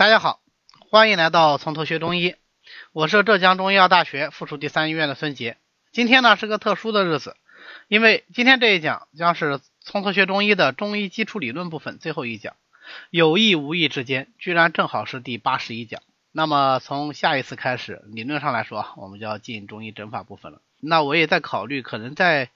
[0.00, 0.40] 大家好，
[0.78, 2.34] 欢迎来到从头学中医，
[2.92, 5.58] 我是浙江中医药大学附属第三医院的孙杰。
[5.92, 7.36] 今天呢是个特殊的日子，
[7.86, 12.56] 因为今天这一讲将是从头学中医的中医基础理论部分最后一讲，
[13.10, 16.00] 有意无意之间，居然正好是第八十一讲。
[16.32, 20.62] 那么从下一次开始，理论上来说，我们就要进中医诊法部分了。
[20.80, 22.48] 那我也在考虑，可能在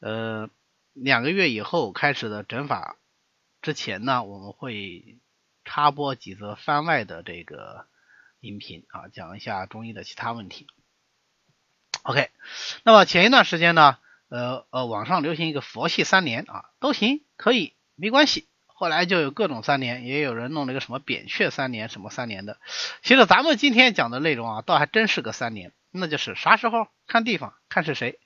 [0.00, 0.50] 呃
[0.94, 2.96] 两个月以后开始的诊法
[3.62, 5.16] 之前呢，我们会。
[5.68, 7.84] 插播几则番外的这个
[8.40, 10.66] 音频啊，讲一下中医的其他问题。
[12.04, 12.30] OK，
[12.84, 13.98] 那么前一段时间呢，
[14.30, 18.48] 呃呃，网上流行一个佛系三年啊，都行，可以，没关系。
[18.64, 22.58] 后来就有各种三年，也有人弄了一个什么扁鹊三年，什么三年的。
[23.02, 28.18] 其实咱们今天讲的内容啊，倒还真是个三年，那就是啥时候看地方，看是谁，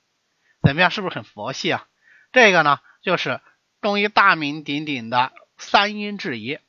[0.62, 1.88] 怎么样，是不是很佛系啊？
[2.30, 3.40] 这个呢，就是
[3.80, 6.60] 中医大名鼎鼎的三阴治宜。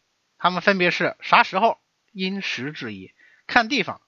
[0.43, 1.79] 他们分别是啥时候
[2.11, 3.13] 因时制宜，
[3.47, 4.01] 看地方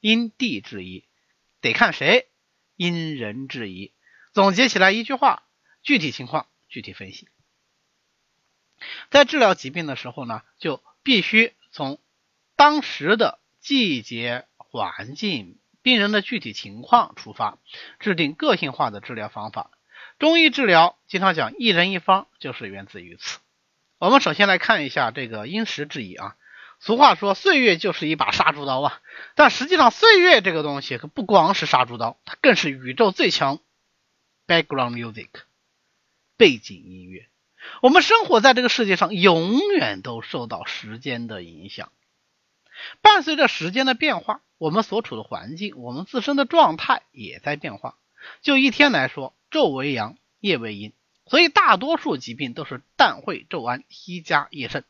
[0.00, 1.06] 因地制宜，
[1.60, 2.26] 得看谁
[2.74, 3.92] 因人制宜。
[4.32, 5.44] 总结起来一句话：
[5.84, 7.28] 具体情况具体分析。
[9.10, 12.00] 在治疗疾病的时候呢，就必须从
[12.56, 17.58] 当时的季节、环境、病人的具体情况出发，
[18.00, 19.70] 制定个性化的治疗方法。
[20.18, 23.38] 中医治疗经常讲一人一方，就是源自于此。
[23.98, 26.36] 我们首先来看一下这个因时制宜啊。
[26.78, 29.00] 俗话说，岁月就是一把杀猪刀啊。
[29.34, 33.60] 但实际上，岁月这个东西可不光是杀猪刀，它更是宇宙最强
[34.46, 35.28] background music
[36.36, 37.28] 背景音乐。
[37.80, 41.90] 我们生活在这个世界上，永远都受到时间的影响。
[43.00, 47.96] 伴随着时间的变化，我们所处的环境，我们自身的状态也在变化。
[48.42, 50.92] 就一天来说，昼为阳，夜为阴。
[51.26, 54.84] 所以大多数疾病都是旦会昼安，夕加夜盛。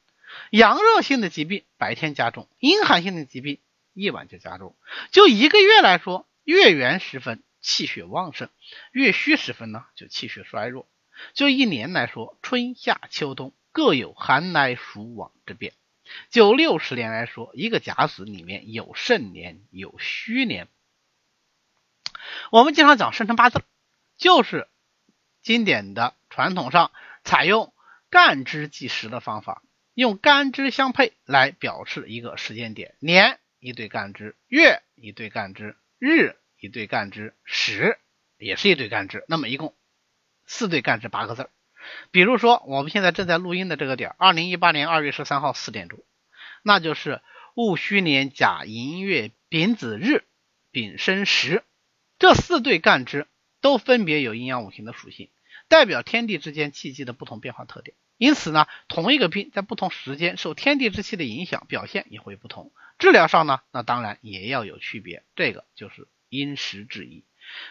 [0.50, 3.58] 阳热性的疾病白天加重，阴寒性的疾病
[3.94, 4.76] 夜晚就加重。
[5.10, 8.50] 就一个月来说，月圆时分气血旺盛，
[8.92, 10.86] 月虚时分呢就气血衰弱。
[11.32, 15.72] 就一年来说，春夏秋冬各有寒来暑往之变。
[16.28, 20.68] 就六十年来说，一个甲子里面有盛年有虚年。
[22.50, 23.62] 我们经常讲生辰八字，
[24.18, 24.68] 就是
[25.46, 26.12] 经典的。
[26.28, 26.90] 传统上
[27.22, 27.72] 采用
[28.10, 29.62] 干支计时的方法，
[29.94, 37.96] 用干支相配来表示一个时间点，年一对干支，月一对干支，日一对干支，时
[38.38, 39.24] 也是一对干支。
[39.28, 39.72] 那么一共
[40.46, 41.48] 四对干支八个字
[42.10, 46.00] 比如说我们现在正在录音的这个点，二零一八年二月十三号四点钟，
[46.64, 47.22] 那就是
[47.54, 50.24] 戊戌年甲寅月丙子日
[50.72, 51.62] 丙申时，
[52.18, 53.28] 这四对干支
[53.60, 55.30] 都分别有阴阳五行的属性。
[55.68, 62.72] 代表天地之间气机的不同变化特点，因此呢，同一个病在不同时间受天地之气的影响，表现也会不同。
[62.98, 67.24] 治疗上呢，那当然也要有区别，这个就是因时制宜。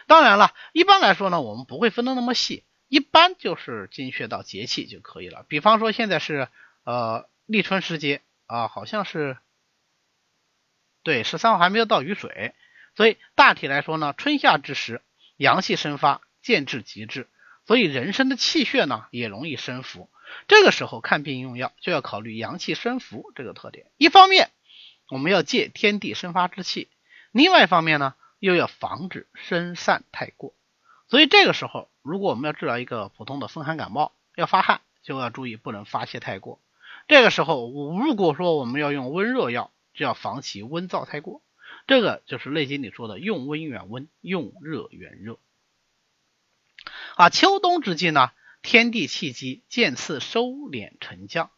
[0.06, 5.44] 当然了，一般来说呢，我们不会分的那么细，一般就是精确到节气就可以了。
[5.48, 6.48] 比方说现在是
[6.84, 9.36] 呃立春时节啊，好像是
[11.02, 12.54] 对十三号还没有到雨水，
[12.94, 15.02] 所以大体来说呢，春夏之时
[15.36, 17.28] 阳气生发，渐至极致。
[17.66, 20.08] 所以人参的气血呢也容易生浮，
[20.48, 23.90] 这个时候看病用药就要考虑阳气生浮这个特点。
[23.96, 24.50] 一方面
[25.10, 26.88] 我们要借天地生发之气，
[27.32, 30.54] 另外一方面呢又要防止生散太过。
[31.08, 36.60] 所以这个时候如果我们要治疗一个普通的风寒感冒，要发汗就要注意不能发泄太过。
[37.08, 41.42] 这个时候如果说我们要用温热药，就要防其温燥太过。
[41.86, 45.38] 这个就是《内经》里说的用温远温，用热远热。
[47.16, 51.50] 啊，秋冬之际呢，天地气机渐次收敛沉降，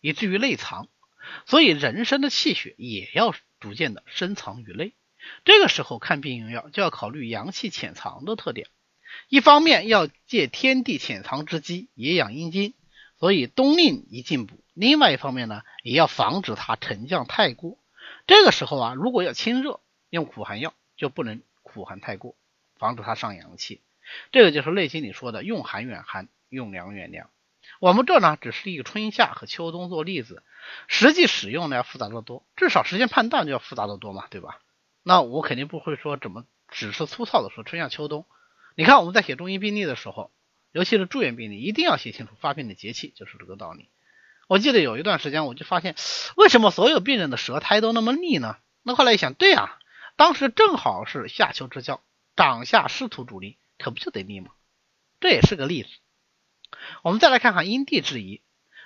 [0.00, 0.88] 以至于内藏，
[1.44, 4.94] 所以人身的气血也要逐渐的深藏于内。
[5.44, 8.68] 这个时候看病用药就要考虑阳气潜藏的特点，
[9.28, 12.72] 一方面要借天地潜藏之机也养阴经，
[13.20, 17.76] 所以冬令一进补；另外一方面呢，也要防止它沉降太过。
[18.26, 22.34] 这个时候啊，如果要清热，用苦寒药就不能苦寒太过，
[22.78, 23.82] 防止它伤阳气。
[24.30, 27.30] 这个就是内心里说的用寒远寒，用凉远凉。
[27.80, 30.42] 我们这呢只是一个春夏和秋冬做例子，
[30.86, 34.60] 实际使用呢要复杂的多，至少时间判断就要复杂的多嘛，对吧？
[35.02, 38.24] 那我肯定不会说怎么只是粗糙的说春夏秋冬。
[38.76, 40.30] 你看我们在写中医病历的时候，
[40.72, 43.88] 尤其是住院病历，一定要写清楚发病的节气，就是这个道理。
[44.48, 45.96] 我记得有一段时间，我就发现
[46.36, 48.56] 为什么所有病人的舌苔都那么腻呢？
[48.82, 49.78] 那后来一想，对啊，
[50.16, 52.02] 当时正好是夏秋之交，
[52.36, 53.58] 长夏湿土主力。
[53.82, 54.52] 可不就得腻吗？
[55.20, 55.88] 这也是个例子。
[57.02, 58.40] 我们再来看看因地制宜。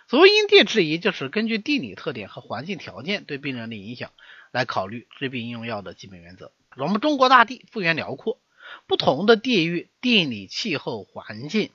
[0.08, 4.12] 所谓因地制宜，就是根据地理特点和环境条件对病人的影响
[4.52, 6.52] 来考虑治病用药的基本原则。
[6.76, 8.40] 我们中国大地幅员辽阔，
[8.87, 11.70] 不同的地域、地理、气候环境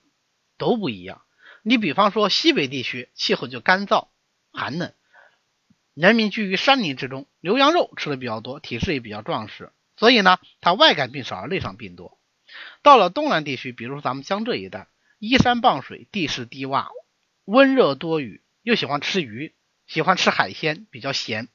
[0.57, 1.21] 都不一样。
[1.62, 4.07] 你比方说西北地区气候就干燥
[4.51, 4.94] 寒冷，
[5.94, 12.17] 人民居于山林之中，牛羊肉吃的比较多，体质也比较壮实，所以呢，它外感病少而内伤病多。
[12.81, 14.88] 到了东南地区，比如说咱们江浙一带，
[15.19, 16.88] 依山傍水，地势低洼，
[17.45, 19.53] 温热多雨，又喜欢吃鱼，
[19.88, 21.48] 喜欢吃海鲜，比较咸。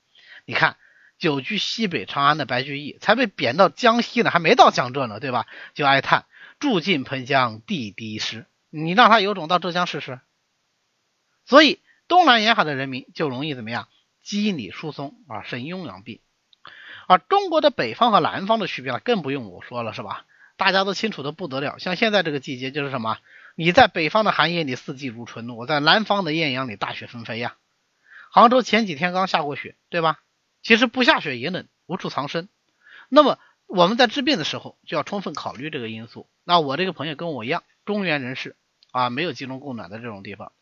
[0.44, 0.76] 你看，
[1.18, 5.46] 久居西北长安的白居易，才被贬到江西呢，还没到江浙呢，对吧？
[5.74, 6.26] 就哀叹
[6.58, 8.46] 住近盆江地低湿。
[8.70, 10.20] 你让他有种到浙江试试。
[11.44, 13.88] 所以东南沿海的人民就容易怎么样？
[14.22, 16.20] 肌理疏松啊，生痈疡病。
[17.06, 20.26] 而中国的北方和南方的区别呢，更不用我说了，是吧？
[20.56, 21.78] 大家都清楚的不得了。
[21.78, 23.18] 像现在这个季节就是什么？
[23.54, 27.56] 你在北方的寒夜里四季如春，我在南方的艳阳里大雪纷飞呀。
[28.30, 30.20] 杭州前几天刚下过雪，对吧？
[30.62, 32.48] 其实不下雪也冷，无处藏身。
[33.08, 36.28] 那么我们在治病的时候就要充分考虑这个因素。
[36.44, 38.56] 那我这个朋友跟我一样，中原人士。
[38.92, 40.52] 啊，没有集中供暖的这种地方，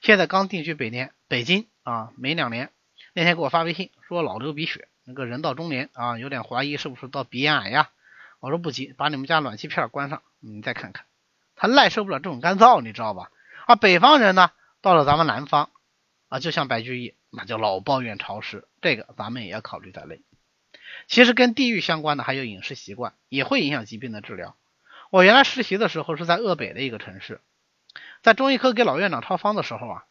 [0.00, 2.72] 现在刚定居北年北京啊，没两年，
[3.12, 7.90] 那天给我发微信说老流鼻血，那个人到中年啊，有点怀疑是不是到鼻咽癌呀？
[8.40, 11.06] 我说不急，把你们家暖气片关上，你再看看，
[11.56, 13.30] 他耐受不了这种干燥，你知道吧？
[13.66, 14.50] 啊，北方人呢，
[14.80, 15.70] 到了咱们南方
[16.28, 20.20] 啊，就像白居易，那就老抱怨潮湿，这个咱们也要考虑在内。
[21.08, 24.56] 其实跟地域相关的还有饮食习惯，也会影响疾病的治疗。
[25.10, 27.40] 我原来实习的时候是在鄂北的一个城市。
[28.22, 30.04] 在中医科给老院长抄方的时候啊，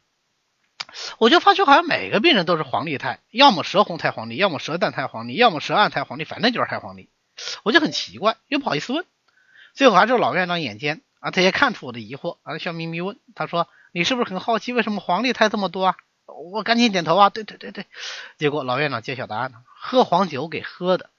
[1.18, 7.10] 我就发觉好像每个病人都是黄历太，要么舌红太黄历，要么舌淡太黄历，要么舌暗太黄历，反正就是太黄历。
[7.64, 9.06] 我就很奇怪，又不好意思问。
[9.74, 15.98] 最后还是老院长眼尖啊，他也看出我的疑惑啊，笑眯眯问他说：“你是不是很好奇为什么黄历太这么多啊？”
[16.52, 17.86] 我赶紧点头啊，对对对对。
[18.38, 21.10] 结果老院长揭晓答案了：喝黄酒给喝的。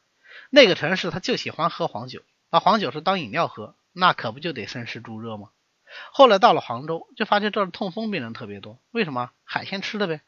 [0.51, 5.51] 那个城市他就喜欢喝黄酒，把黄酒是当饮料喝，那可不就得生湿助热吗？
[6.13, 8.81] 后来到了杭州，就发现这儿痛风病人特别多。
[8.91, 9.31] 为什么？
[9.45, 10.21] 海鲜吃的呗。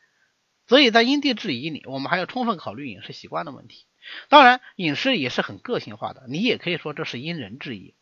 [0.67, 3.87] 所以在因地制宜里，我们还要充分考虑饮食习惯的问题。
[4.29, 7.95] 当然，饮食也是很个性化的，你也可以说这是因人制宜。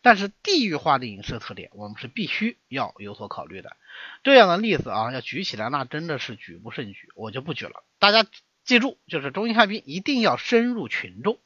[0.00, 3.76] 但是地域化的饮食特点，我们是必须要有所考虑的。
[4.22, 7.84] 这样的例子啊，要举起来，那真的是举不胜举，我就不举了。
[7.98, 8.24] 大家
[8.64, 11.40] 记住，就是中医看病一定要深入群众，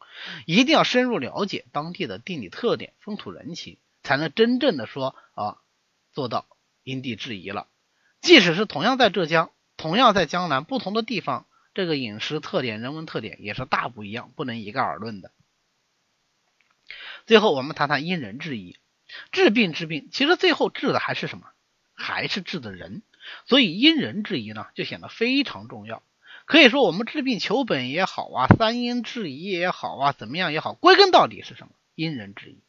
[0.45, 3.79] 一定要深入了解当地的地理特点、风土人情。
[4.03, 5.57] 才能真正的说啊，
[6.13, 6.47] 做到
[6.85, 7.67] 因地制宜了。
[8.21, 11.47] 即使是同样在浙江，同样在江南，不同的地方，
[11.77, 15.31] 这个饮食特点、人文特点也是大不一样，不能一概而论的。
[17.27, 18.79] 最后我们谈谈因人制宜，
[19.31, 21.49] 治病治病，其实最后治的还是什么？
[21.93, 23.03] 还是治的人。
[23.45, 26.03] 所以因人制宜呢，就显得非常重要。
[26.47, 31.75] 可以说我们治病求本也好啊，三因制宜也好啊，怎么样也好，归根到底是什么？
[31.95, 32.63] 因人制宜。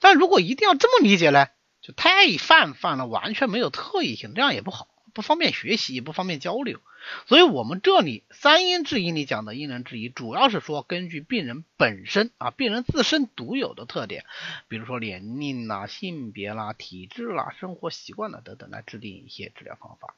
[0.00, 1.48] 但如果一定要这么理解呢，
[1.82, 6.80] 就太泛泛了，完全没有特异性，这样也不好，不方便学习，也不方便交流。
[7.26, 14.24] 所以，我们这里三因制宜里讲的因人制宜，主要是说根据病人本身啊，病人自身独有的特点，
[14.68, 20.14] 比如说年龄啦、性别啦、体质啦、生活习惯啦等等，来制定一些治疗方法。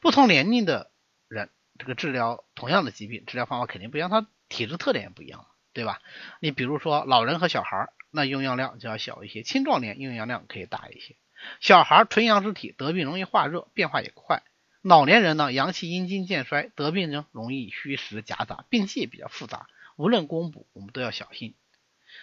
[0.00, 0.90] 不同年龄的
[1.28, 1.48] 人，
[1.78, 6.02] 这个治疗同样的疾病，治疗方法肯定不一样，他体质特点也不一样，对吧？
[6.40, 7.92] 你比如说老人和小孩。
[8.14, 11.16] 那用药量就要小一些，青壮年用药量可以大一些。
[11.60, 14.42] 小孩纯阳之体，得病容易化热，变化也快。
[14.82, 19.66] 老年人呢，阳气阴经渐衰，得病呢容易虚实夹杂，病气也比较复杂。
[19.96, 21.54] 无论攻补，我们都要小心。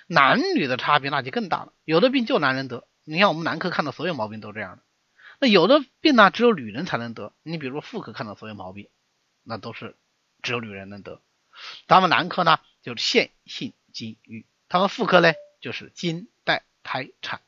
[0.07, 4.83] 男女的差别那就更大了，有的病就男人得，你看我们男科看到所有毛病都这样的。
[5.39, 8.89] 那有的病呢，只有女人才能得，你比如说妇科看到所有毛病，
[9.43, 9.95] 那都是
[10.41, 11.21] 只有女人能得。
[11.87, 15.33] 咱们男科呢，就是腺性精瘀，他们妇科呢。
[15.61, 17.41] 就是经带胎产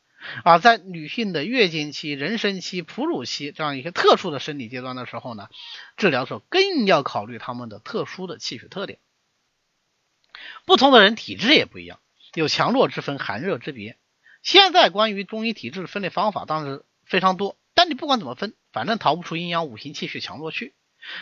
[0.43, 5.49] 啊，在女性的月经期、妊娠期、哺乳期这样一些特殊的生理阶段的时候呢，
[5.97, 8.99] 治疗的时候更要考虑他们的特殊的气血特点。
[10.65, 11.99] 不同的人体质也不一样，
[12.33, 13.97] 有强弱之分、寒热之别。
[14.41, 20.73] 现在关于中医体质的分类方法当然非常多，但你不管怎么分，反正逃不出阴阳五行气血强弱去。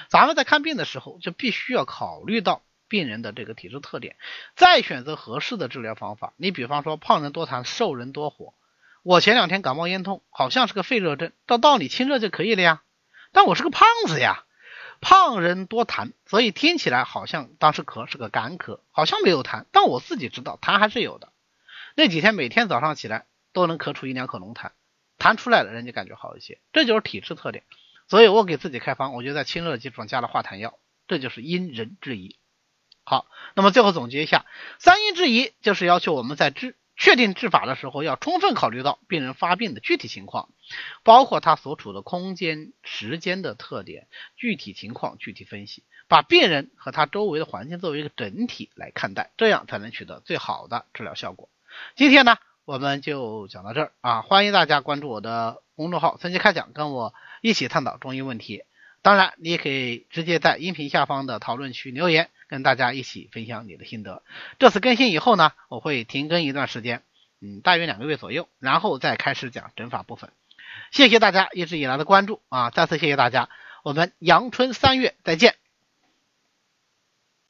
[0.10, 2.63] 咱们在看病的时候就必须要考虑到。
[2.89, 4.15] 病人的这个体质特点，
[4.56, 6.34] 再选择合适的治疗方法。
[6.38, 8.56] 你比方说，胖人多痰，瘦人多火。
[9.03, 12.84] 我前两天感冒咽痛，好像是个肺热症，照道理清热就可以了呀。
[13.32, 14.44] 但我是个胖子呀，
[15.01, 21.32] 胖人多痰，所以听起来好像当时咳是个干咳，好像没有痰，但我自己知道痰还是有的。
[21.96, 24.72] 那几天每天早上起来都能咳出一两口浓痰，
[25.18, 27.63] 痰出来了，人家感觉好一些，这就是体质特点。
[28.08, 32.38] 所以我给自己开方，我就在清热基础上加了化痰药，这就是因人制宜。
[33.03, 34.46] 好，那么最后总结一下，
[34.79, 40.50] 三因制宜就是要求我们在治确定治法的时候，要充分考虑到病人发病的具体情况，
[41.03, 51.48] 包括他所处的空间、时间的特点，具体情况具体分析，把病人和他周围的环境作为一个整体来看待，这样才能取得最好的治疗效果。
[51.96, 58.65] 今天呢，我们就讲到这儿啊，欢迎大家关注我的公众号“三级开讲”，跟我一起探讨中医问题。
[59.01, 64.24] 当然，你也可以直接在音频下方的讨论区留言，跟大家一起分享你的心得。
[64.58, 67.03] 这次更新以后呢，我会停更一段时间，
[67.39, 70.32] 嗯，大约两个月左右，然后再开始讲整法部分。
[70.91, 73.48] 谢谢大家一直以来的关注啊，再次谢谢大家，
[73.84, 75.56] 我们阳春三月再见。